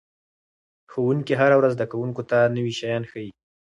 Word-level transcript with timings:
ښوونکي 0.91 1.33
هره 1.41 1.55
ورځ 1.59 1.71
زده 1.75 1.85
کوونکو 1.91 2.21
ته 2.29 2.37
نوي 2.55 2.73
شیان 2.79 3.03
ښيي. 3.11 3.29